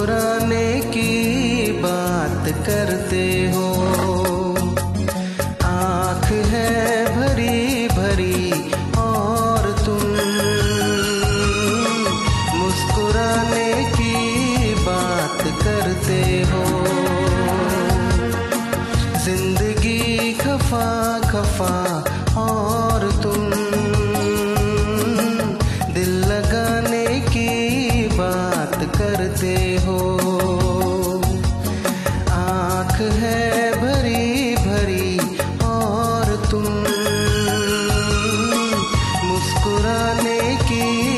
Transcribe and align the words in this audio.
मुस्कुराने 0.00 0.80
की 0.92 1.72
बात 1.82 2.46
करते 2.66 3.24
मुस्कुराने 39.70 40.56
की 40.66 41.09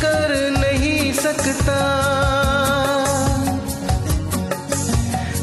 कर 0.00 0.32
नहीं 0.52 1.12
सकता। 1.12 1.76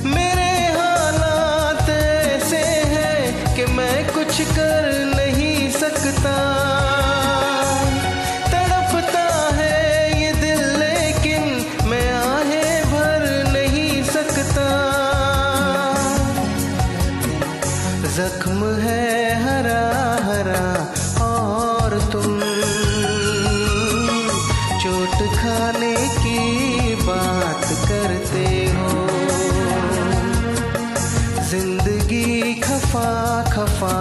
मेरे 0.05 0.51
हालात 0.77 1.89
ऐसे 1.89 2.63
हैं 2.93 3.55
कि 3.55 3.65
मैं 3.73 3.97
कुछ 4.13 4.41
कर 4.51 4.89
नहीं 5.15 5.69
सकता। 5.71 6.35
तड़पता 8.51 9.25
है 9.59 10.21
ये 10.21 10.31
दिल, 10.41 10.61
लेकिन 10.79 11.43
मैं 11.89 12.07
आहें 12.13 12.91
भर 12.91 13.27
नहीं 13.51 14.03
सकता। 14.11 14.67
जख्म 18.17 18.59
है 18.79 19.05
हरा 19.43 19.85
हरा 20.25 20.65
खाने 25.43 25.95
की 26.15 26.95
बात 26.95 27.63
करते 27.87 28.45
हो। 28.75 28.91
ज़िंदगी 31.49 32.53
खफा 32.61 33.09
खफा 33.51 33.97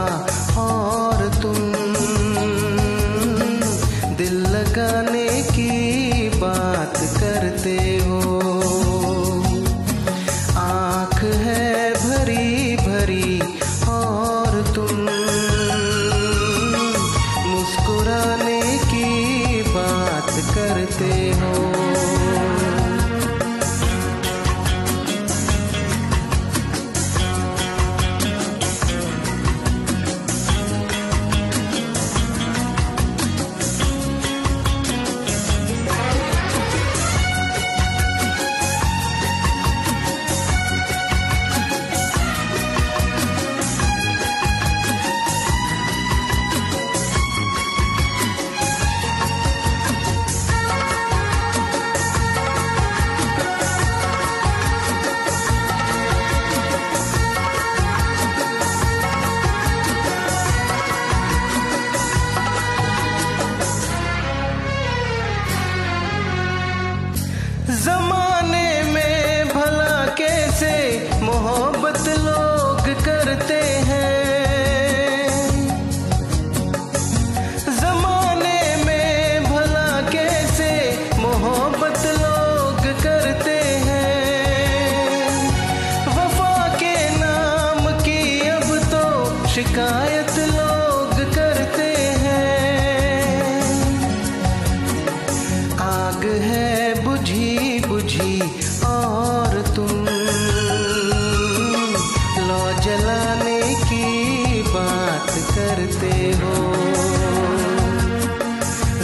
करते 105.72 106.16
हो। 106.38 106.54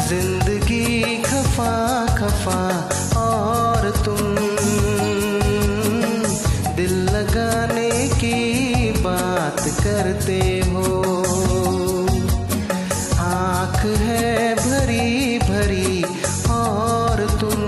ज़िंदगी 0.08 1.16
खफा 1.22 1.74
खफा 2.16 2.60
और 3.20 3.90
तुम 4.04 4.34
दिल 6.76 6.92
लगाने 7.08 7.90
की 8.14 8.90
बात 9.00 9.60
करते 9.80 10.40
हो। 10.68 10.84
आँख 13.20 13.84
है 14.02 14.54
भरी 14.56 15.38
भरी 15.38 16.02
और 16.50 17.26
तुम 17.40 17.66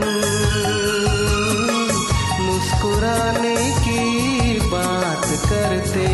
मुस्कुराने 2.44 3.56
की 3.80 4.60
बात 4.68 5.26
करते 5.44 6.06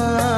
हो 0.00 0.29